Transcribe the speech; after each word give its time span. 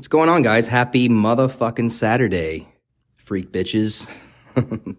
What's 0.00 0.08
going 0.08 0.30
on, 0.30 0.40
guys? 0.40 0.66
Happy 0.66 1.10
motherfucking 1.10 1.90
Saturday, 1.90 2.66
freak 3.16 3.52
bitches. 3.52 4.08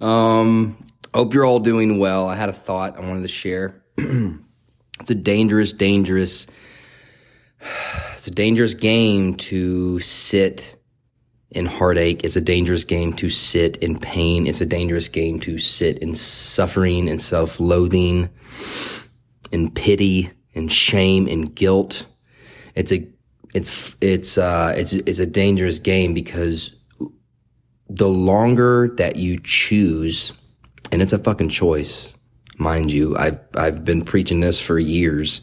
um, 0.00 0.84
hope 1.14 1.32
you're 1.32 1.44
all 1.44 1.60
doing 1.60 2.00
well. 2.00 2.26
I 2.26 2.34
had 2.34 2.48
a 2.48 2.52
thought 2.52 2.96
I 2.98 3.08
wanted 3.08 3.22
to 3.22 3.28
share. 3.28 3.84
it's 3.98 5.10
a 5.10 5.14
dangerous, 5.14 5.72
dangerous, 5.72 6.48
it's 8.14 8.26
a 8.26 8.32
dangerous 8.32 8.74
game 8.74 9.36
to 9.36 10.00
sit 10.00 10.74
in 11.52 11.66
heartache. 11.66 12.24
It's 12.24 12.34
a 12.34 12.40
dangerous 12.40 12.82
game 12.82 13.12
to 13.12 13.30
sit 13.30 13.76
in 13.76 13.96
pain. 13.96 14.48
It's 14.48 14.60
a 14.60 14.66
dangerous 14.66 15.08
game 15.08 15.38
to 15.42 15.56
sit 15.56 15.98
in 15.98 16.16
suffering 16.16 17.08
and 17.08 17.20
self-loathing, 17.20 18.28
in 19.52 19.70
pity, 19.70 20.32
and 20.52 20.72
shame, 20.72 21.28
and 21.28 21.54
guilt. 21.54 22.06
It's 22.74 22.90
a 22.90 23.08
it's 23.54 23.96
it's 24.00 24.38
uh 24.38 24.74
it's 24.76 24.92
it's 24.92 25.18
a 25.18 25.26
dangerous 25.26 25.78
game 25.78 26.14
because 26.14 26.76
the 27.88 28.08
longer 28.08 28.94
that 28.96 29.16
you 29.16 29.38
choose 29.42 30.32
and 30.92 31.02
it's 31.02 31.12
a 31.12 31.18
fucking 31.18 31.48
choice 31.48 32.14
mind 32.58 32.92
you 32.92 33.16
i've 33.16 33.38
i've 33.56 33.84
been 33.84 34.04
preaching 34.04 34.40
this 34.40 34.60
for 34.60 34.78
years 34.78 35.42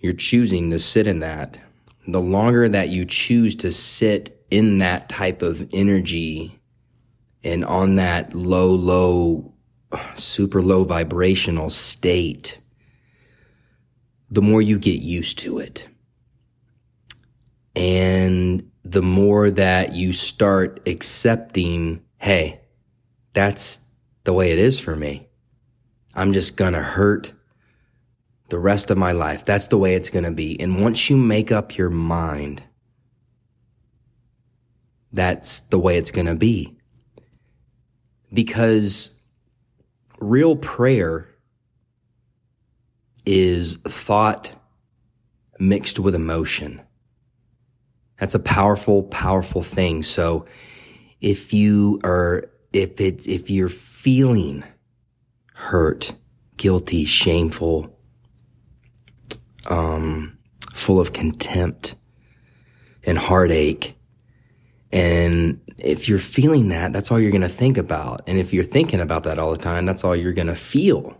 you're 0.00 0.12
choosing 0.14 0.70
to 0.70 0.78
sit 0.78 1.06
in 1.06 1.20
that. 1.20 1.58
The 2.08 2.20
longer 2.20 2.68
that 2.68 2.88
you 2.88 3.04
choose 3.04 3.54
to 3.56 3.70
sit 3.70 4.44
in 4.50 4.78
that 4.78 5.08
type 5.08 5.42
of 5.42 5.68
energy 5.72 6.58
and 7.44 7.64
on 7.64 7.96
that 7.96 8.34
low 8.34 8.74
low 8.74 9.54
super 10.16 10.62
low 10.62 10.84
vibrational 10.84 11.70
state 11.70 12.58
the 14.30 14.42
more 14.42 14.62
you 14.62 14.78
get 14.78 15.00
used 15.00 15.38
to 15.38 15.58
it 15.58 15.88
and 17.74 18.70
the 18.84 19.02
more 19.02 19.50
that 19.50 19.92
you 19.92 20.12
start 20.12 20.80
accepting, 20.86 22.02
hey, 22.18 22.60
that's 23.32 23.80
the 24.24 24.32
way 24.32 24.50
it 24.50 24.58
is 24.58 24.80
for 24.80 24.96
me. 24.96 25.28
I'm 26.14 26.32
just 26.32 26.56
gonna 26.56 26.82
hurt 26.82 27.32
the 28.48 28.58
rest 28.58 28.90
of 28.90 28.98
my 28.98 29.12
life. 29.12 29.44
That's 29.44 29.68
the 29.68 29.78
way 29.78 29.94
it's 29.94 30.10
gonna 30.10 30.32
be. 30.32 30.60
And 30.60 30.82
once 30.82 31.08
you 31.08 31.16
make 31.16 31.52
up 31.52 31.76
your 31.78 31.90
mind, 31.90 32.62
that's 35.12 35.60
the 35.60 35.78
way 35.78 35.96
it's 35.96 36.10
gonna 36.10 36.34
be. 36.34 36.76
Because 38.32 39.10
real 40.20 40.56
prayer 40.56 41.28
is 43.24 43.76
thought 43.76 44.52
mixed 45.58 45.98
with 45.98 46.14
emotion. 46.14 46.80
That's 48.20 48.34
a 48.34 48.38
powerful, 48.38 49.04
powerful 49.04 49.62
thing. 49.62 50.02
So 50.02 50.44
if 51.20 51.54
you 51.54 52.00
are, 52.04 52.50
if 52.72 53.00
it, 53.00 53.26
if 53.26 53.50
you're 53.50 53.70
feeling 53.70 54.62
hurt, 55.54 56.12
guilty, 56.58 57.06
shameful, 57.06 57.98
um, 59.66 60.38
full 60.74 61.00
of 61.00 61.14
contempt 61.14 61.96
and 63.04 63.16
heartache, 63.16 63.96
and 64.92 65.60
if 65.78 66.08
you're 66.08 66.18
feeling 66.18 66.68
that, 66.68 66.92
that's 66.92 67.10
all 67.10 67.18
you're 67.18 67.30
going 67.30 67.40
to 67.40 67.48
think 67.48 67.78
about. 67.78 68.22
And 68.26 68.38
if 68.38 68.52
you're 68.52 68.64
thinking 68.64 69.00
about 69.00 69.22
that 69.22 69.38
all 69.38 69.52
the 69.52 69.58
time, 69.58 69.86
that's 69.86 70.04
all 70.04 70.14
you're 70.14 70.32
going 70.32 70.48
to 70.48 70.56
feel. 70.56 71.16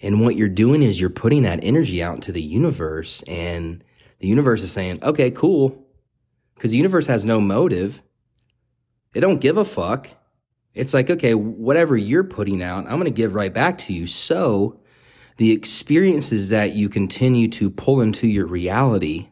And 0.00 0.20
what 0.20 0.36
you're 0.36 0.48
doing 0.48 0.82
is 0.82 1.00
you're 1.00 1.10
putting 1.10 1.42
that 1.42 1.60
energy 1.62 2.02
out 2.02 2.14
into 2.14 2.32
the 2.32 2.42
universe 2.42 3.22
and 3.26 3.82
the 4.20 4.28
universe 4.28 4.62
is 4.62 4.70
saying, 4.70 5.02
okay, 5.02 5.30
cool. 5.30 5.86
Because 6.54 6.70
the 6.70 6.76
universe 6.76 7.06
has 7.06 7.24
no 7.24 7.40
motive. 7.40 8.02
It 9.14 9.20
don't 9.20 9.40
give 9.40 9.56
a 9.56 9.64
fuck. 9.64 10.08
It's 10.74 10.94
like, 10.94 11.10
okay, 11.10 11.34
whatever 11.34 11.96
you're 11.96 12.24
putting 12.24 12.62
out, 12.62 12.84
I'm 12.84 12.92
going 12.92 13.04
to 13.04 13.10
give 13.10 13.34
right 13.34 13.52
back 13.52 13.78
to 13.78 13.92
you. 13.92 14.06
So 14.06 14.80
the 15.36 15.52
experiences 15.52 16.50
that 16.50 16.74
you 16.74 16.88
continue 16.88 17.48
to 17.48 17.70
pull 17.70 18.00
into 18.02 18.28
your 18.28 18.46
reality, 18.46 19.28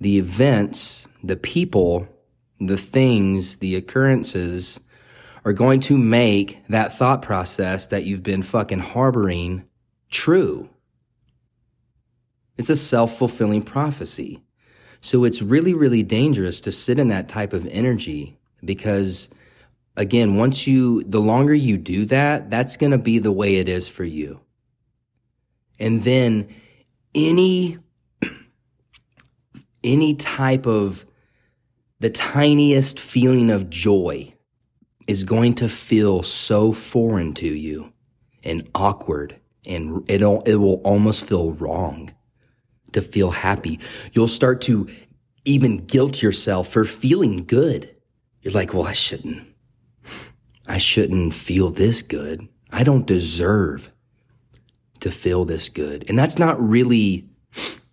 the 0.00 0.18
events, 0.18 1.08
the 1.22 1.36
people, 1.36 2.08
the 2.60 2.78
things, 2.78 3.56
the 3.56 3.74
occurrences 3.74 4.80
are 5.44 5.52
going 5.52 5.80
to 5.80 5.98
make 5.98 6.62
that 6.68 6.96
thought 6.96 7.20
process 7.22 7.88
that 7.88 8.04
you've 8.04 8.22
been 8.22 8.42
fucking 8.42 8.78
harboring 8.78 9.64
true. 10.10 10.68
It's 12.58 12.70
a 12.70 12.76
self 12.76 13.16
fulfilling 13.16 13.62
prophecy. 13.62 14.42
So 15.00 15.24
it's 15.24 15.40
really, 15.40 15.74
really 15.74 16.02
dangerous 16.02 16.60
to 16.62 16.72
sit 16.72 16.98
in 16.98 17.08
that 17.08 17.28
type 17.28 17.52
of 17.52 17.64
energy 17.66 18.36
because 18.64 19.28
again, 19.96 20.36
once 20.36 20.66
you, 20.66 21.04
the 21.04 21.20
longer 21.20 21.54
you 21.54 21.76
do 21.76 22.04
that, 22.06 22.50
that's 22.50 22.76
going 22.76 22.90
to 22.90 22.98
be 22.98 23.20
the 23.20 23.32
way 23.32 23.56
it 23.56 23.68
is 23.68 23.88
for 23.88 24.04
you. 24.04 24.40
And 25.78 26.02
then 26.02 26.48
any, 27.14 27.78
any 29.84 30.16
type 30.16 30.66
of 30.66 31.06
the 32.00 32.10
tiniest 32.10 32.98
feeling 32.98 33.50
of 33.50 33.70
joy 33.70 34.34
is 35.06 35.22
going 35.22 35.54
to 35.54 35.68
feel 35.68 36.24
so 36.24 36.72
foreign 36.72 37.34
to 37.34 37.46
you 37.46 37.92
and 38.42 38.68
awkward 38.74 39.36
and 39.64 40.08
it'll, 40.10 40.42
it 40.42 40.56
will 40.56 40.80
almost 40.84 41.24
feel 41.24 41.52
wrong 41.52 42.10
to 42.92 43.02
feel 43.02 43.30
happy. 43.30 43.80
You'll 44.12 44.28
start 44.28 44.60
to 44.62 44.88
even 45.44 45.86
guilt 45.86 46.22
yourself 46.22 46.68
for 46.68 46.84
feeling 46.84 47.44
good. 47.44 47.94
You're 48.42 48.54
like, 48.54 48.74
well, 48.74 48.86
I 48.86 48.92
shouldn't. 48.92 49.46
I 50.66 50.78
shouldn't 50.78 51.34
feel 51.34 51.70
this 51.70 52.02
good. 52.02 52.46
I 52.70 52.84
don't 52.84 53.06
deserve 53.06 53.90
to 55.00 55.10
feel 55.10 55.44
this 55.44 55.68
good. 55.68 56.04
And 56.08 56.18
that's 56.18 56.38
not 56.38 56.60
really 56.60 57.28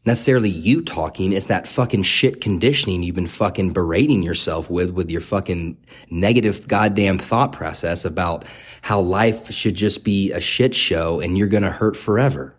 necessarily 0.05 0.49
you 0.49 0.81
talking. 0.83 1.33
It's 1.33 1.47
that 1.47 1.67
fucking 1.67 2.03
shit 2.03 2.41
conditioning 2.41 3.01
you've 3.01 3.15
been 3.15 3.27
fucking 3.27 3.73
berating 3.73 4.21
yourself 4.21 4.69
with, 4.69 4.91
with 4.91 5.09
your 5.09 5.21
fucking 5.21 5.77
negative 6.09 6.67
goddamn 6.67 7.17
thought 7.17 7.51
process 7.51 8.05
about 8.05 8.45
how 8.81 8.99
life 8.99 9.51
should 9.51 9.75
just 9.75 10.03
be 10.03 10.31
a 10.31 10.41
shit 10.41 10.75
show 10.75 11.19
and 11.19 11.37
you're 11.37 11.47
going 11.47 11.63
to 11.63 11.71
hurt 11.71 11.95
forever. 11.95 12.55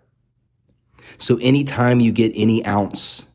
So 1.18 1.38
anytime 1.38 2.00
you 2.00 2.12
get 2.12 2.32
any 2.34 2.64
ounce 2.66 3.26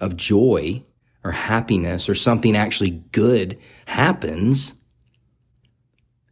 of 0.00 0.16
joy 0.16 0.82
or 1.24 1.32
happiness 1.32 2.08
or 2.08 2.14
something 2.14 2.56
actually 2.56 2.90
good 3.12 3.58
happens, 3.86 4.74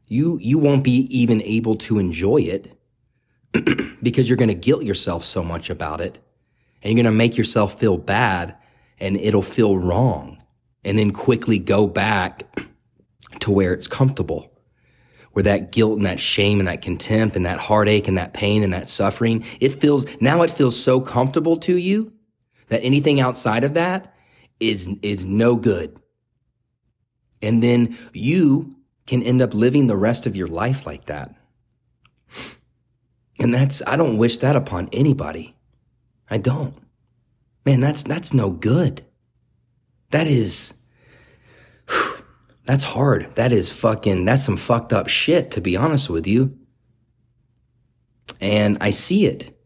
you, 0.09 0.39
you 0.41 0.59
won't 0.59 0.85
be 0.85 1.07
even 1.17 1.43
able 1.43 1.77
to 1.77 1.99
enjoy 1.99 2.39
it 2.39 2.79
because 4.03 4.29
you're 4.29 4.37
going 4.37 4.49
to 4.49 4.55
guilt 4.55 4.85
yourself 4.85 5.25
so 5.25 5.43
much 5.43 5.71
about 5.71 6.01
it 6.01 6.19
and 6.83 6.91
you're 6.91 7.03
going 7.03 7.13
to 7.13 7.17
make 7.17 7.37
yourself 7.37 7.79
feel 7.79 7.97
bad 7.97 8.55
and 8.99 9.17
it'll 9.17 9.43
feel 9.43 9.79
wrong 9.79 10.43
and 10.85 10.99
then 10.99 11.11
quickly 11.11 11.59
go 11.59 11.87
back 11.87 12.45
to 13.41 13.51
where 13.51 13.73
it's 13.73 13.89
comfortable 13.89 14.54
where 15.35 15.43
that 15.43 15.73
guilt 15.73 15.99
and 15.99 16.07
that 16.07 16.19
shame 16.19 16.61
and 16.61 16.69
that 16.69 16.81
contempt 16.81 17.37
and 17.37 17.45
that 17.45 17.59
heartache 17.59 18.09
and 18.09 18.17
that 18.17 18.33
pain 18.33 18.63
and 18.63 18.73
that 18.73 18.89
suffering, 18.89 19.45
it 19.61 19.75
feels, 19.81 20.07
now 20.21 20.43
it 20.43 20.51
feels 20.51 20.81
so 20.81 21.01
comfortable 21.01 21.57
to 21.59 21.77
you 21.77 22.13
that 22.69 22.83
anything 22.83 23.21
outside 23.21 23.65
of 23.65 23.75
that 23.75 24.15
is, 24.61 24.89
is 25.03 25.25
no 25.25 25.57
good. 25.57 26.01
And 27.43 27.63
then 27.63 27.99
you 28.13 28.77
can 29.07 29.23
end 29.23 29.43
up 29.43 29.53
living 29.53 29.87
the 29.87 29.97
rest 29.97 30.27
of 30.27 30.37
your 30.37 30.49
life 30.49 30.87
like 30.87 31.07
that. 31.07 31.35
And 33.39 33.53
that's, 33.53 33.83
I 33.87 33.97
don't 33.97 34.17
wish 34.17 34.39
that 34.39 34.57
upon 34.57 34.89
anybody. 34.93 35.57
I 36.31 36.39
don't. 36.39 36.75
Man, 37.67 37.81
that's, 37.81 38.05
that's 38.05 38.33
no 38.33 38.51
good. 38.51 39.05
That 40.11 40.27
is, 40.29 40.75
that's 42.65 42.85
hard. 42.85 43.35
That 43.37 43.53
is 43.53 43.71
fucking, 43.71 44.25
that's 44.25 44.45
some 44.45 44.57
fucked 44.57 44.93
up 44.93 45.09
shit, 45.09 45.51
to 45.53 45.61
be 45.61 45.77
honest 45.77 46.09
with 46.09 46.27
you. 46.27 46.59
And 48.41 48.79
I 48.81 48.91
see 48.91 49.27
it. 49.27 49.59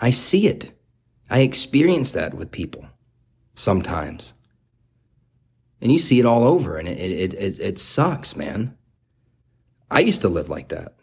I 0.00 0.10
see 0.10 0.46
it. 0.46 0.72
I 1.30 1.40
experience 1.40 2.12
that 2.12 2.34
with 2.34 2.50
people 2.50 2.86
sometimes. 3.54 4.34
And 5.80 5.90
you 5.90 5.98
see 5.98 6.20
it 6.20 6.26
all 6.26 6.44
over 6.44 6.76
and 6.76 6.88
it, 6.88 6.98
it, 6.98 7.34
it, 7.34 7.60
it 7.60 7.78
sucks, 7.78 8.36
man. 8.36 8.76
I 9.90 10.00
used 10.00 10.22
to 10.22 10.28
live 10.28 10.48
like 10.48 10.68
that. 10.68 10.94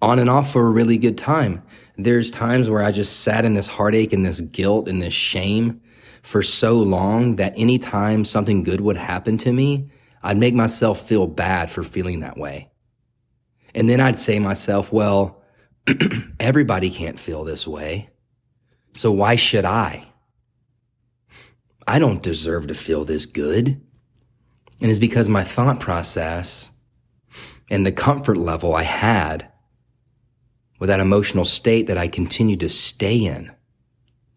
On 0.00 0.18
and 0.18 0.30
off 0.30 0.52
for 0.52 0.66
a 0.66 0.70
really 0.70 0.98
good 0.98 1.18
time. 1.18 1.62
There's 1.96 2.30
times 2.30 2.70
where 2.70 2.82
I 2.82 2.92
just 2.92 3.20
sat 3.20 3.44
in 3.44 3.54
this 3.54 3.68
heartache 3.68 4.12
and 4.12 4.24
this 4.24 4.40
guilt 4.40 4.88
and 4.88 5.02
this 5.02 5.14
shame 5.14 5.80
for 6.22 6.42
so 6.42 6.78
long 6.78 7.36
that 7.36 7.52
anytime 7.56 8.24
something 8.24 8.62
good 8.62 8.80
would 8.80 8.96
happen 8.96 9.38
to 9.38 9.52
me, 9.52 9.90
I'd 10.22 10.38
make 10.38 10.54
myself 10.54 11.06
feel 11.06 11.26
bad 11.26 11.70
for 11.70 11.82
feeling 11.82 12.20
that 12.20 12.38
way. 12.38 12.70
And 13.74 13.88
then 13.88 14.00
I'd 14.00 14.18
say 14.18 14.38
myself, 14.38 14.92
well, 14.92 15.42
everybody 16.40 16.90
can't 16.90 17.18
feel 17.18 17.44
this 17.44 17.66
way. 17.66 18.10
So 18.92 19.10
why 19.10 19.36
should 19.36 19.64
I? 19.64 20.06
I 21.86 21.98
don't 21.98 22.22
deserve 22.22 22.68
to 22.68 22.74
feel 22.74 23.04
this 23.04 23.26
good. 23.26 23.80
And 24.80 24.90
it's 24.90 25.00
because 25.00 25.28
my 25.28 25.44
thought 25.44 25.80
process 25.80 26.70
and 27.70 27.84
the 27.84 27.92
comfort 27.92 28.36
level 28.36 28.74
I 28.74 28.82
had 28.82 29.50
with 30.78 30.88
that 30.88 31.00
emotional 31.00 31.44
state 31.44 31.86
that 31.86 31.98
I 31.98 32.08
continued 32.08 32.60
to 32.60 32.68
stay 32.68 33.16
in 33.16 33.52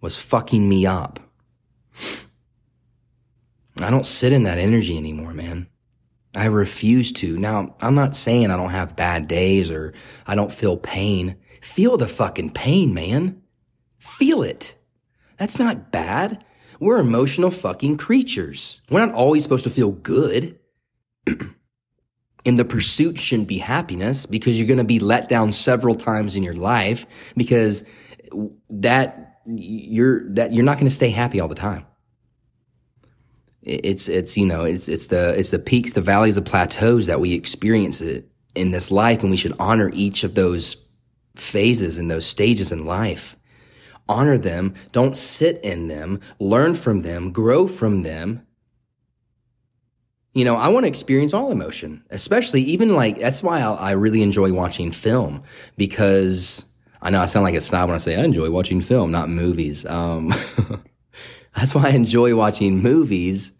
was 0.01 0.17
fucking 0.17 0.67
me 0.67 0.85
up. 0.85 1.19
I 3.81 3.89
don't 3.89 4.05
sit 4.05 4.33
in 4.33 4.43
that 4.43 4.57
energy 4.57 4.97
anymore, 4.97 5.33
man. 5.33 5.67
I 6.35 6.45
refuse 6.45 7.11
to. 7.13 7.37
Now, 7.37 7.75
I'm 7.79 7.95
not 7.95 8.15
saying 8.15 8.51
I 8.51 8.57
don't 8.57 8.69
have 8.69 8.95
bad 8.95 9.27
days 9.27 9.71
or 9.71 9.93
I 10.27 10.35
don't 10.35 10.53
feel 10.53 10.77
pain. 10.77 11.37
Feel 11.61 11.97
the 11.97 12.07
fucking 12.07 12.51
pain, 12.51 12.93
man. 12.93 13.41
Feel 13.99 14.43
it. 14.43 14.75
That's 15.37 15.59
not 15.59 15.91
bad. 15.91 16.43
We're 16.79 16.99
emotional 16.99 17.51
fucking 17.51 17.97
creatures. 17.97 18.81
We're 18.89 19.05
not 19.05 19.15
always 19.15 19.43
supposed 19.43 19.63
to 19.63 19.69
feel 19.69 19.91
good. 19.91 20.59
and 22.45 22.59
the 22.59 22.65
pursuit 22.65 23.17
shouldn't 23.17 23.47
be 23.47 23.57
happiness 23.57 24.25
because 24.25 24.57
you're 24.57 24.67
going 24.67 24.77
to 24.77 24.83
be 24.83 24.99
let 24.99 25.27
down 25.27 25.53
several 25.53 25.95
times 25.95 26.35
in 26.35 26.43
your 26.43 26.53
life 26.53 27.05
because 27.35 27.83
that 28.69 29.34
you're 29.45 30.27
that 30.33 30.53
you're 30.53 30.63
not 30.63 30.77
going 30.77 30.87
to 30.87 30.95
stay 30.95 31.09
happy 31.09 31.39
all 31.39 31.47
the 31.47 31.55
time. 31.55 31.85
It's 33.61 34.07
it's 34.07 34.37
you 34.37 34.45
know 34.45 34.63
it's 34.63 34.87
it's 34.87 35.07
the 35.07 35.37
it's 35.37 35.51
the 35.51 35.59
peaks 35.59 35.93
the 35.93 36.01
valleys 36.01 36.35
the 36.35 36.41
plateaus 36.41 37.07
that 37.07 37.19
we 37.19 37.33
experience 37.33 38.01
it 38.01 38.29
in 38.53 38.71
this 38.71 38.91
life 38.91 39.21
and 39.21 39.31
we 39.31 39.37
should 39.37 39.55
honor 39.59 39.91
each 39.93 40.23
of 40.23 40.35
those 40.35 40.77
phases 41.35 41.97
and 41.97 42.09
those 42.09 42.25
stages 42.25 42.71
in 42.71 42.85
life. 42.85 43.35
Honor 44.07 44.37
them. 44.37 44.75
Don't 44.91 45.17
sit 45.17 45.59
in 45.63 45.87
them. 45.87 46.21
Learn 46.39 46.75
from 46.75 47.01
them. 47.01 47.31
Grow 47.31 47.67
from 47.67 48.03
them. 48.03 48.45
You 50.33 50.43
know 50.43 50.57
i 50.57 50.67
want 50.67 50.83
to 50.83 50.89
experience 50.89 51.33
all 51.33 51.49
emotion 51.49 52.03
especially 52.09 52.61
even 52.63 52.93
like 52.93 53.17
that's 53.21 53.41
why 53.41 53.61
I, 53.61 53.73
I 53.73 53.91
really 53.91 54.21
enjoy 54.21 54.51
watching 54.51 54.91
film 54.91 55.41
because 55.77 56.65
i 57.05 57.09
know 57.09 57.21
i 57.21 57.25
sound 57.25 57.43
like 57.43 57.55
a 57.55 57.61
snob 57.61 57.87
when 57.87 57.95
i 57.95 57.99
say 57.99 58.15
i 58.15 58.23
enjoy 58.23 58.49
watching 58.49 58.81
film 58.81 59.11
not 59.11 59.29
movies 59.29 59.85
um 59.85 60.33
That's 61.55 61.73
why 61.73 61.87
I 61.87 61.91
enjoy 61.91 62.35
watching 62.35 62.81
movies 62.81 63.53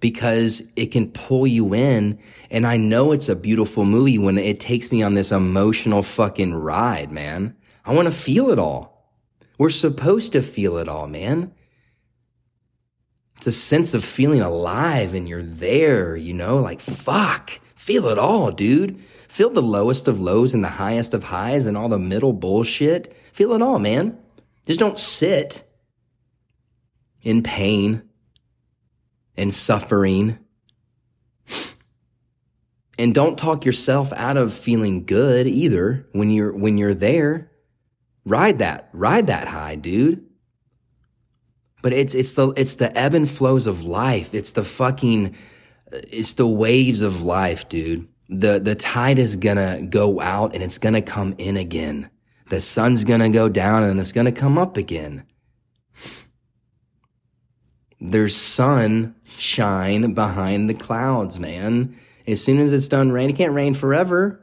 because 0.00 0.62
it 0.74 0.86
can 0.86 1.10
pull 1.10 1.46
you 1.46 1.74
in. 1.74 2.18
And 2.50 2.66
I 2.66 2.76
know 2.76 3.12
it's 3.12 3.28
a 3.28 3.36
beautiful 3.36 3.84
movie 3.84 4.18
when 4.18 4.38
it 4.38 4.58
takes 4.58 4.90
me 4.90 5.02
on 5.02 5.14
this 5.14 5.30
emotional 5.30 6.02
fucking 6.02 6.54
ride, 6.54 7.12
man. 7.12 7.56
I 7.84 7.94
want 7.94 8.06
to 8.06 8.12
feel 8.12 8.50
it 8.50 8.58
all. 8.58 9.12
We're 9.58 9.70
supposed 9.70 10.32
to 10.32 10.42
feel 10.42 10.78
it 10.78 10.88
all, 10.88 11.06
man. 11.06 11.52
It's 13.36 13.46
a 13.46 13.52
sense 13.52 13.92
of 13.92 14.04
feeling 14.04 14.40
alive 14.40 15.12
and 15.12 15.28
you're 15.28 15.42
there, 15.42 16.16
you 16.16 16.32
know, 16.32 16.56
like 16.56 16.80
fuck, 16.80 17.60
feel 17.74 18.06
it 18.06 18.18
all, 18.18 18.50
dude. 18.50 19.02
Feel 19.34 19.50
the 19.50 19.60
lowest 19.60 20.06
of 20.06 20.20
lows 20.20 20.54
and 20.54 20.62
the 20.62 20.68
highest 20.68 21.12
of 21.12 21.24
highs 21.24 21.66
and 21.66 21.76
all 21.76 21.88
the 21.88 21.98
middle 21.98 22.32
bullshit. 22.32 23.12
Feel 23.32 23.52
it 23.54 23.62
all, 23.62 23.80
man. 23.80 24.16
Just 24.64 24.78
don't 24.78 24.96
sit 24.96 25.68
in 27.20 27.42
pain 27.42 28.08
and 29.36 29.52
suffering. 29.52 30.38
And 32.96 33.12
don't 33.12 33.36
talk 33.36 33.64
yourself 33.64 34.12
out 34.12 34.36
of 34.36 34.52
feeling 34.52 35.04
good 35.04 35.48
either 35.48 36.06
when 36.12 36.30
you're 36.30 36.52
when 36.52 36.78
you're 36.78 36.94
there. 36.94 37.50
Ride 38.24 38.60
that, 38.60 38.88
ride 38.92 39.26
that 39.26 39.48
high, 39.48 39.74
dude. 39.74 40.24
But 41.82 41.92
it's 41.92 42.14
it's 42.14 42.34
the 42.34 42.50
it's 42.50 42.76
the 42.76 42.96
ebb 42.96 43.14
and 43.14 43.28
flows 43.28 43.66
of 43.66 43.82
life. 43.82 44.32
It's 44.32 44.52
the 44.52 44.62
fucking 44.62 45.34
it's 45.90 46.34
the 46.34 46.46
waves 46.46 47.02
of 47.02 47.22
life, 47.22 47.68
dude. 47.68 48.06
The 48.28 48.58
the 48.58 48.74
tide 48.74 49.18
is 49.18 49.36
gonna 49.36 49.82
go 49.82 50.20
out 50.20 50.54
and 50.54 50.62
it's 50.62 50.78
gonna 50.78 51.02
come 51.02 51.34
in 51.38 51.56
again. 51.56 52.10
The 52.50 52.60
sun's 52.60 53.04
gonna 53.04 53.30
go 53.30 53.48
down 53.48 53.82
and 53.82 54.00
it's 54.00 54.12
gonna 54.12 54.32
come 54.32 54.58
up 54.58 54.76
again. 54.76 55.24
There's 58.00 58.36
sunshine 58.36 60.12
behind 60.14 60.68
the 60.68 60.74
clouds, 60.74 61.38
man. 61.38 61.96
As 62.26 62.42
soon 62.42 62.58
as 62.58 62.72
it's 62.72 62.88
done 62.88 63.12
raining, 63.12 63.34
it 63.34 63.38
can't 63.38 63.54
rain 63.54 63.74
forever. 63.74 64.40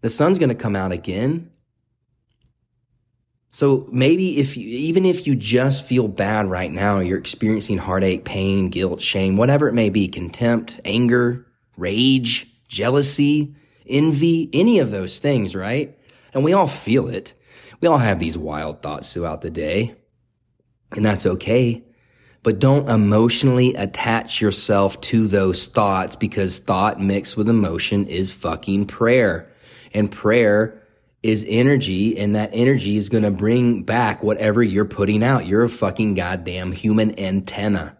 The 0.00 0.10
sun's 0.10 0.38
to 0.38 0.54
come 0.54 0.76
out 0.76 0.92
again. 0.92 1.50
So 3.50 3.88
maybe 3.90 4.38
if 4.38 4.56
you, 4.56 4.66
even 4.66 5.04
if 5.04 5.26
you 5.26 5.34
just 5.34 5.84
feel 5.84 6.08
bad 6.08 6.46
right 6.46 6.70
now, 6.70 7.00
you're 7.00 7.18
experiencing 7.18 7.78
heartache, 7.78 8.24
pain, 8.24 8.70
guilt, 8.70 9.00
shame, 9.00 9.36
whatever 9.36 9.68
it 9.68 9.74
may 9.74 9.90
be, 9.90 10.08
contempt, 10.08 10.80
anger, 10.84 11.46
rage, 11.80 12.46
jealousy, 12.68 13.54
envy, 13.86 14.48
any 14.52 14.78
of 14.78 14.90
those 14.90 15.18
things, 15.18 15.56
right? 15.56 15.98
And 16.32 16.44
we 16.44 16.52
all 16.52 16.68
feel 16.68 17.08
it. 17.08 17.34
We 17.80 17.88
all 17.88 17.98
have 17.98 18.18
these 18.18 18.38
wild 18.38 18.82
thoughts 18.82 19.12
throughout 19.12 19.40
the 19.40 19.50
day. 19.50 19.96
And 20.92 21.04
that's 21.04 21.26
okay. 21.26 21.84
But 22.42 22.58
don't 22.58 22.88
emotionally 22.88 23.74
attach 23.74 24.40
yourself 24.40 25.00
to 25.02 25.26
those 25.26 25.66
thoughts 25.66 26.16
because 26.16 26.58
thought 26.58 27.00
mixed 27.00 27.36
with 27.36 27.48
emotion 27.48 28.06
is 28.06 28.32
fucking 28.32 28.86
prayer. 28.86 29.52
And 29.92 30.10
prayer 30.10 30.82
is 31.22 31.44
energy 31.48 32.18
and 32.18 32.34
that 32.34 32.50
energy 32.52 32.96
is 32.96 33.10
to 33.10 33.30
bring 33.30 33.82
back 33.82 34.22
whatever 34.22 34.62
you're 34.62 34.86
putting 34.86 35.22
out. 35.22 35.46
You're 35.46 35.64
a 35.64 35.68
fucking 35.68 36.14
goddamn 36.14 36.72
human 36.72 37.18
antenna. 37.18 37.98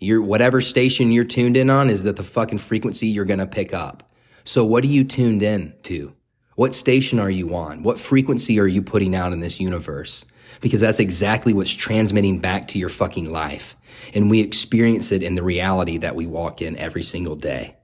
Your 0.00 0.22
whatever 0.22 0.60
station 0.60 1.10
you're 1.10 1.24
tuned 1.24 1.56
in 1.56 1.70
on 1.70 1.90
is 1.90 2.04
that 2.04 2.16
the 2.16 2.22
fucking 2.22 2.58
frequency 2.58 3.08
you're 3.08 3.24
to 3.24 3.46
pick 3.46 3.74
up. 3.74 4.12
So 4.44 4.64
what 4.64 4.84
are 4.84 4.88
you 4.88 5.04
tuned 5.04 5.42
in 5.42 5.74
to? 5.84 6.14
What 6.54 6.74
station 6.74 7.18
are 7.18 7.30
you 7.30 7.54
on? 7.54 7.82
What 7.82 7.98
frequency 7.98 8.58
are 8.60 8.66
you 8.66 8.82
putting 8.82 9.14
out 9.14 9.32
in 9.32 9.40
this 9.40 9.60
universe? 9.60 10.24
because 10.60 10.80
that's 10.80 11.00
exactly 11.00 11.52
what's 11.52 11.70
transmitting 11.70 12.40
back 12.40 12.68
to 12.68 12.78
your 12.78 12.88
fucking 12.88 13.30
life. 13.30 13.76
And 14.14 14.30
we 14.30 14.40
experience 14.40 15.12
it 15.12 15.22
in 15.22 15.34
the 15.34 15.42
reality 15.42 15.98
that 15.98 16.16
we 16.16 16.26
walk 16.26 16.62
in 16.62 16.76
every 16.76 17.02
single 17.02 17.36
day. 17.36 17.76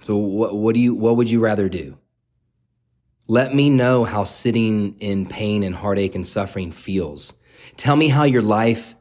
So 0.00 0.16
what, 0.16 0.54
what 0.54 0.74
do 0.74 0.80
you, 0.80 0.94
what 0.94 1.16
would 1.16 1.30
you 1.30 1.40
rather 1.40 1.68
do? 1.68 1.98
Let 3.28 3.54
me 3.54 3.70
know 3.70 4.04
how 4.04 4.24
sitting 4.24 4.96
in 4.98 5.26
pain 5.26 5.62
and 5.62 5.74
heartache 5.74 6.14
and 6.14 6.26
suffering 6.26 6.72
feels. 6.72 7.32
Tell 7.76 7.94
me 7.94 8.08
how 8.08 8.24
your 8.24 8.42
life, 8.42 8.94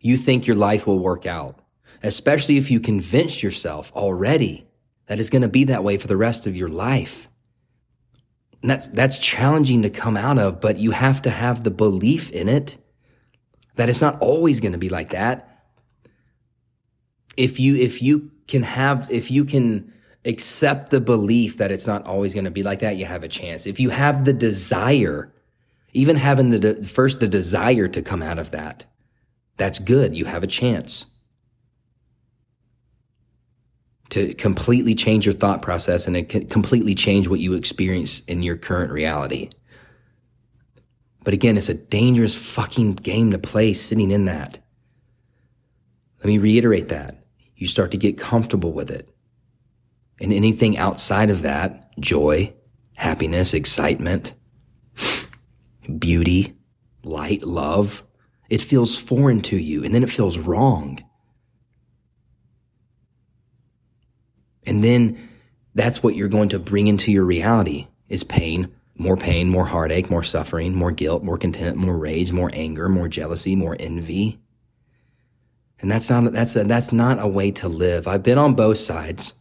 you 0.00 0.16
think 0.16 0.46
your 0.46 0.56
life 0.56 0.86
will 0.86 0.98
work 0.98 1.26
out, 1.26 1.58
especially 2.02 2.56
if 2.56 2.70
you 2.70 2.80
convinced 2.80 3.42
yourself 3.42 3.92
already 3.94 4.66
that 5.06 5.20
it's 5.20 5.30
going 5.30 5.42
to 5.42 5.48
be 5.48 5.64
that 5.64 5.84
way 5.84 5.96
for 5.96 6.06
the 6.06 6.16
rest 6.16 6.46
of 6.46 6.56
your 6.56 6.68
life. 6.68 7.28
And 8.62 8.70
that's, 8.70 8.88
that's 8.88 9.18
challenging 9.18 9.82
to 9.82 9.90
come 9.90 10.16
out 10.16 10.38
of, 10.38 10.60
but 10.60 10.78
you 10.78 10.90
have 10.90 11.22
to 11.22 11.30
have 11.30 11.62
the 11.62 11.70
belief 11.70 12.30
in 12.30 12.48
it 12.48 12.78
that 13.76 13.88
it's 13.88 14.00
not 14.00 14.18
always 14.20 14.60
going 14.60 14.72
to 14.72 14.78
be 14.78 14.88
like 14.88 15.10
that. 15.10 15.66
If 17.36 17.60
you, 17.60 17.76
if 17.76 18.02
you 18.02 18.30
can 18.48 18.62
have, 18.62 19.10
if 19.10 19.30
you 19.30 19.44
can 19.44 19.92
accept 20.24 20.90
the 20.90 21.00
belief 21.00 21.58
that 21.58 21.70
it's 21.70 21.86
not 21.86 22.06
always 22.06 22.34
going 22.34 22.44
to 22.44 22.50
be 22.50 22.62
like 22.62 22.80
that, 22.80 22.96
you 22.96 23.04
have 23.04 23.22
a 23.22 23.28
chance. 23.28 23.66
If 23.66 23.78
you 23.78 23.90
have 23.90 24.24
the 24.24 24.32
desire, 24.32 25.32
even 25.92 26.16
having 26.16 26.50
the, 26.50 26.58
de- 26.58 26.82
first 26.82 27.20
the 27.20 27.28
desire 27.28 27.88
to 27.88 28.02
come 28.02 28.22
out 28.22 28.38
of 28.38 28.50
that, 28.50 28.86
that's 29.56 29.78
good. 29.78 30.14
You 30.14 30.24
have 30.24 30.42
a 30.42 30.48
chance 30.48 31.06
to 34.10 34.34
completely 34.34 34.94
change 34.94 35.26
your 35.26 35.34
thought 35.34 35.62
process 35.62 36.06
and 36.06 36.16
it 36.16 36.28
can 36.28 36.46
completely 36.46 36.94
change 36.94 37.28
what 37.28 37.40
you 37.40 37.54
experience 37.54 38.20
in 38.20 38.42
your 38.42 38.56
current 38.56 38.92
reality. 38.92 39.50
But 41.24 41.34
again, 41.34 41.56
it's 41.58 41.68
a 41.68 41.74
dangerous 41.74 42.36
fucking 42.36 42.94
game 42.94 43.32
to 43.32 43.38
play 43.38 43.72
sitting 43.72 44.12
in 44.12 44.26
that. 44.26 44.58
Let 46.18 46.26
me 46.26 46.38
reiterate 46.38 46.88
that. 46.88 47.24
You 47.56 47.66
start 47.66 47.90
to 47.90 47.96
get 47.96 48.16
comfortable 48.16 48.72
with 48.72 48.90
it. 48.90 49.10
And 50.20 50.32
anything 50.32 50.78
outside 50.78 51.30
of 51.30 51.42
that, 51.42 51.90
joy, 51.98 52.54
happiness, 52.94 53.54
excitement, 53.54 54.34
beauty, 55.98 56.56
light, 57.02 57.42
love, 57.42 58.02
it 58.48 58.60
feels 58.60 58.98
foreign 58.98 59.40
to 59.42 59.56
you 59.56 59.84
and 59.84 59.94
then 59.94 60.02
it 60.02 60.10
feels 60.10 60.38
wrong. 60.38 61.02
And 64.64 64.82
then 64.82 65.28
that's 65.74 66.02
what 66.02 66.16
you're 66.16 66.28
going 66.28 66.48
to 66.50 66.58
bring 66.58 66.88
into 66.88 67.12
your 67.12 67.24
reality 67.24 67.86
is 68.08 68.24
pain, 68.24 68.72
more 68.96 69.16
pain, 69.16 69.48
more 69.48 69.66
heartache, 69.66 70.10
more 70.10 70.22
suffering, 70.22 70.74
more 70.74 70.90
guilt, 70.90 71.22
more 71.22 71.38
contempt, 71.38 71.78
more 71.78 71.96
rage, 71.96 72.32
more 72.32 72.50
anger, 72.52 72.88
more 72.88 73.08
jealousy, 73.08 73.54
more 73.54 73.76
envy. 73.78 74.40
And 75.78 75.90
that's 75.90 76.08
not, 76.10 76.32
that's 76.32 76.56
a, 76.56 76.64
that's 76.64 76.92
not 76.92 77.20
a 77.20 77.28
way 77.28 77.50
to 77.52 77.68
live. 77.68 78.08
I've 78.08 78.22
been 78.22 78.38
on 78.38 78.54
both 78.54 78.78
sides 78.78 79.34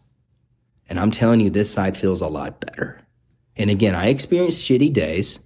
and 0.88 1.00
I'm 1.00 1.12
telling 1.12 1.40
you, 1.40 1.50
this 1.50 1.72
side 1.72 1.98
feels 1.98 2.22
a 2.22 2.28
lot 2.28 2.60
better. 2.60 3.02
And 3.56 3.70
again, 3.70 3.96
I 3.96 4.08
experienced 4.08 4.64
shitty 4.64 4.94
days. 4.94 5.40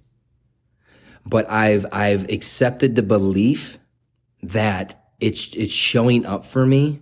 But 1.30 1.48
I've, 1.48 1.86
I've 1.92 2.28
accepted 2.28 2.96
the 2.96 3.02
belief 3.02 3.78
that 4.42 5.04
it's, 5.20 5.54
it's 5.54 5.72
showing 5.72 6.26
up 6.26 6.44
for 6.44 6.66
me 6.66 7.00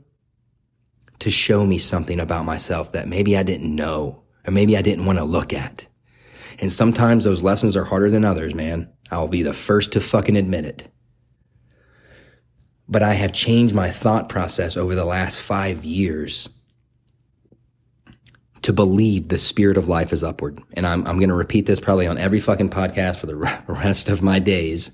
to 1.21 1.31
show 1.31 1.65
me 1.65 1.79
something 1.79 2.21
about 2.21 2.45
myself 2.45 2.93
that 2.93 3.09
maybe 3.09 3.37
I 3.37 3.43
didn't 3.43 3.75
know 3.75 4.23
or 4.47 4.53
maybe 4.53 4.77
I 4.77 4.83
didn't 4.83 5.07
want 5.07 5.19
to 5.19 5.25
look 5.25 5.53
at. 5.53 5.87
And 6.59 6.71
sometimes 6.71 7.25
those 7.25 7.43
lessons 7.43 7.77
are 7.77 7.85
harder 7.85 8.11
than 8.11 8.25
others, 8.25 8.55
man. 8.55 8.93
I'll 9.11 9.29
be 9.29 9.43
the 9.43 9.55
first 9.55 9.93
to 9.93 10.01
fucking 10.01 10.37
admit 10.37 10.67
it. 10.67 10.93
But 12.87 13.03
I 13.03 13.15
have 13.15 13.33
changed 13.33 13.75
my 13.75 13.91
thought 13.91 14.29
process 14.29 14.77
over 14.77 14.95
the 14.95 15.05
last 15.05 15.41
five 15.41 15.85
years 15.85 16.49
to 18.69 18.73
believe 18.75 19.29
the 19.29 19.39
spirit 19.39 19.79
of 19.79 19.89
life 19.89 20.13
is 20.13 20.23
upward. 20.23 20.61
And 20.75 20.87
I'm, 20.87 21.07
I'm 21.07 21.17
going 21.17 21.31
to 21.31 21.35
repeat 21.35 21.65
this 21.65 21.81
probably 21.81 22.07
on 22.07 22.19
every 22.19 22.39
fucking 22.39 22.69
podcast 22.69 23.17
for 23.17 23.25
the 23.25 23.35
rest 23.67 24.11
of 24.11 24.21
my 24.21 24.41
days. 24.41 24.91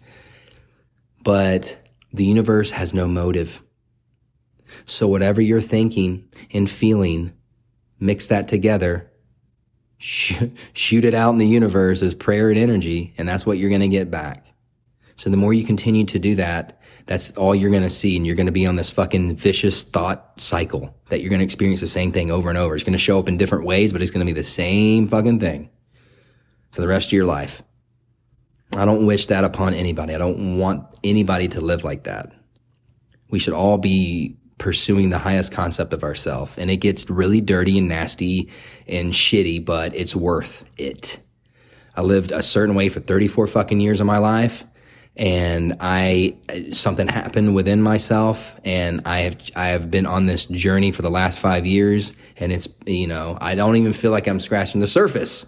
But 1.24 1.76
the 2.12 2.24
universe 2.24 2.70
has 2.70 2.94
no 2.94 3.08
motive. 3.08 3.60
So 4.86 5.08
whatever 5.08 5.40
you're 5.40 5.60
thinking 5.60 6.28
and 6.52 6.70
feeling, 6.70 7.32
mix 7.98 8.26
that 8.26 8.46
together, 8.46 9.10
shoot 9.98 11.04
it 11.04 11.12
out 11.12 11.32
in 11.32 11.38
the 11.38 11.48
universe 11.48 12.00
as 12.00 12.14
prayer 12.14 12.50
and 12.50 12.58
energy, 12.58 13.12
and 13.18 13.28
that's 13.28 13.44
what 13.44 13.58
you're 13.58 13.70
going 13.70 13.80
to 13.80 13.88
get 13.88 14.08
back. 14.08 14.46
So 15.16 15.30
the 15.30 15.36
more 15.36 15.52
you 15.52 15.64
continue 15.64 16.04
to 16.04 16.20
do 16.20 16.36
that, 16.36 16.80
that's 17.06 17.32
all 17.32 17.54
you're 17.54 17.70
going 17.70 17.82
to 17.82 17.90
see. 17.90 18.16
And 18.16 18.26
you're 18.26 18.36
going 18.36 18.46
to 18.46 18.52
be 18.52 18.66
on 18.66 18.76
this 18.76 18.90
fucking 18.90 19.36
vicious 19.36 19.82
thought 19.82 20.40
cycle 20.40 20.94
that 21.08 21.20
you're 21.20 21.30
going 21.30 21.40
to 21.40 21.44
experience 21.44 21.80
the 21.80 21.88
same 21.88 22.12
thing 22.12 22.30
over 22.30 22.48
and 22.48 22.58
over. 22.58 22.74
It's 22.74 22.84
going 22.84 22.92
to 22.92 22.98
show 22.98 23.18
up 23.18 23.28
in 23.28 23.36
different 23.36 23.66
ways, 23.66 23.92
but 23.92 24.02
it's 24.02 24.10
going 24.10 24.26
to 24.26 24.32
be 24.32 24.38
the 24.38 24.44
same 24.44 25.08
fucking 25.08 25.40
thing 25.40 25.70
for 26.70 26.80
the 26.80 26.88
rest 26.88 27.08
of 27.08 27.12
your 27.12 27.26
life. 27.26 27.62
I 28.76 28.84
don't 28.84 29.06
wish 29.06 29.26
that 29.26 29.44
upon 29.44 29.74
anybody. 29.74 30.14
I 30.14 30.18
don't 30.18 30.58
want 30.58 30.86
anybody 31.04 31.48
to 31.48 31.60
live 31.60 31.84
like 31.84 32.04
that. 32.04 32.32
We 33.30 33.38
should 33.38 33.54
all 33.54 33.78
be 33.78 34.36
pursuing 34.58 35.10
the 35.10 35.18
highest 35.18 35.52
concept 35.52 35.92
of 35.92 36.02
ourself. 36.02 36.56
And 36.58 36.70
it 36.70 36.78
gets 36.78 37.08
really 37.10 37.40
dirty 37.40 37.78
and 37.78 37.88
nasty 37.88 38.50
and 38.86 39.12
shitty, 39.12 39.64
but 39.64 39.94
it's 39.94 40.16
worth 40.16 40.64
it. 40.76 41.18
I 41.96 42.02
lived 42.02 42.32
a 42.32 42.42
certain 42.42 42.74
way 42.74 42.88
for 42.88 43.00
34 43.00 43.46
fucking 43.46 43.80
years 43.80 44.00
of 44.00 44.06
my 44.06 44.18
life 44.18 44.64
and 45.16 45.76
I 45.80 46.36
something 46.72 47.06
happened 47.06 47.54
within 47.54 47.82
myself 47.82 48.58
and 48.64 49.02
I 49.04 49.20
have 49.20 49.36
I 49.54 49.68
have 49.68 49.90
been 49.90 50.06
on 50.06 50.26
this 50.26 50.46
journey 50.46 50.90
for 50.90 51.02
the 51.02 51.10
last 51.10 51.38
5 51.38 51.66
years 51.66 52.12
and 52.36 52.52
it's 52.52 52.68
you 52.84 53.06
know 53.06 53.38
I 53.40 53.54
don't 53.54 53.76
even 53.76 53.92
feel 53.92 54.10
like 54.10 54.26
I'm 54.26 54.40
scratching 54.40 54.80
the 54.80 54.88
surface 54.88 55.46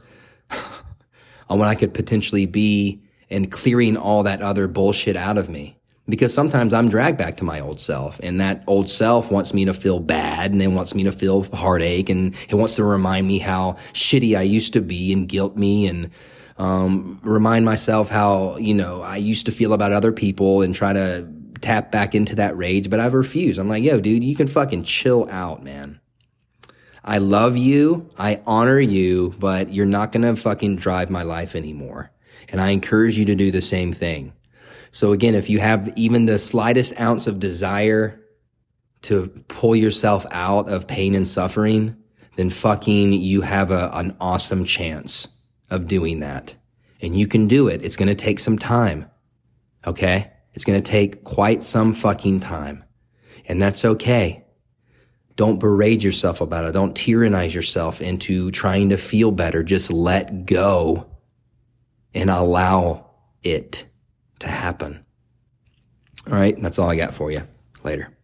on 1.48 1.58
what 1.58 1.68
I 1.68 1.74
could 1.74 1.94
potentially 1.94 2.46
be 2.46 3.02
and 3.30 3.50
clearing 3.50 3.96
all 3.96 4.22
that 4.24 4.42
other 4.42 4.68
bullshit 4.68 5.16
out 5.16 5.38
of 5.38 5.48
me. 5.48 5.76
Because 6.08 6.32
sometimes 6.32 6.72
I'm 6.72 6.88
dragged 6.88 7.18
back 7.18 7.36
to 7.38 7.44
my 7.44 7.58
old 7.58 7.80
self 7.80 8.20
and 8.22 8.40
that 8.40 8.62
old 8.68 8.88
self 8.88 9.32
wants 9.32 9.52
me 9.52 9.64
to 9.64 9.74
feel 9.74 9.98
bad 9.98 10.52
and 10.52 10.62
it 10.62 10.68
wants 10.68 10.94
me 10.94 11.02
to 11.02 11.10
feel 11.10 11.42
heartache 11.52 12.08
and 12.08 12.36
it 12.48 12.54
wants 12.54 12.76
to 12.76 12.84
remind 12.84 13.26
me 13.26 13.40
how 13.40 13.72
shitty 13.92 14.38
I 14.38 14.42
used 14.42 14.72
to 14.74 14.80
be 14.80 15.12
and 15.12 15.28
guilt 15.28 15.56
me 15.56 15.88
and 15.88 16.10
um, 16.58 17.20
remind 17.22 17.64
myself 17.64 18.08
how, 18.08 18.56
you 18.56 18.74
know, 18.74 19.02
I 19.02 19.16
used 19.16 19.46
to 19.46 19.52
feel 19.52 19.72
about 19.72 19.92
other 19.92 20.12
people 20.12 20.62
and 20.62 20.74
try 20.74 20.92
to 20.92 21.28
tap 21.60 21.90
back 21.90 22.14
into 22.14 22.34
that 22.36 22.56
rage, 22.56 22.88
but 22.88 23.00
I've 23.00 23.12
refused. 23.12 23.58
I'm 23.58 23.68
like, 23.68 23.82
yo, 23.82 24.00
dude, 24.00 24.24
you 24.24 24.34
can 24.34 24.46
fucking 24.46 24.84
chill 24.84 25.28
out, 25.30 25.62
man. 25.62 26.00
I 27.04 27.18
love 27.18 27.56
you. 27.56 28.10
I 28.18 28.40
honor 28.46 28.80
you, 28.80 29.34
but 29.38 29.72
you're 29.72 29.86
not 29.86 30.12
going 30.12 30.22
to 30.22 30.34
fucking 30.34 30.76
drive 30.76 31.10
my 31.10 31.22
life 31.22 31.54
anymore. 31.54 32.10
And 32.48 32.60
I 32.60 32.70
encourage 32.70 33.18
you 33.18 33.24
to 33.26 33.34
do 33.34 33.50
the 33.50 33.62
same 33.62 33.92
thing. 33.92 34.32
So 34.90 35.12
again, 35.12 35.34
if 35.34 35.50
you 35.50 35.58
have 35.58 35.92
even 35.96 36.26
the 36.26 36.38
slightest 36.38 36.98
ounce 36.98 37.26
of 37.26 37.38
desire 37.38 38.20
to 39.02 39.28
pull 39.48 39.76
yourself 39.76 40.24
out 40.30 40.68
of 40.68 40.86
pain 40.86 41.14
and 41.14 41.28
suffering, 41.28 41.96
then 42.36 42.50
fucking 42.50 43.12
you 43.12 43.42
have 43.42 43.70
a, 43.70 43.90
an 43.92 44.16
awesome 44.20 44.64
chance 44.64 45.28
of 45.70 45.86
doing 45.86 46.20
that. 46.20 46.54
And 47.00 47.18
you 47.18 47.26
can 47.26 47.48
do 47.48 47.68
it. 47.68 47.84
It's 47.84 47.96
going 47.96 48.08
to 48.08 48.14
take 48.14 48.40
some 48.40 48.58
time. 48.58 49.10
Okay. 49.86 50.32
It's 50.54 50.64
going 50.64 50.82
to 50.82 50.90
take 50.90 51.24
quite 51.24 51.62
some 51.62 51.92
fucking 51.92 52.40
time. 52.40 52.84
And 53.44 53.60
that's 53.60 53.84
okay. 53.84 54.44
Don't 55.36 55.58
berate 55.58 56.02
yourself 56.02 56.40
about 56.40 56.64
it. 56.64 56.72
Don't 56.72 56.96
tyrannize 56.96 57.54
yourself 57.54 58.00
into 58.00 58.50
trying 58.50 58.88
to 58.88 58.96
feel 58.96 59.30
better. 59.30 59.62
Just 59.62 59.92
let 59.92 60.46
go 60.46 61.10
and 62.14 62.30
allow 62.30 63.10
it 63.42 63.84
to 64.38 64.48
happen. 64.48 65.04
All 66.26 66.32
right. 66.32 66.60
That's 66.60 66.78
all 66.78 66.88
I 66.88 66.96
got 66.96 67.14
for 67.14 67.30
you. 67.30 67.46
Later. 67.84 68.15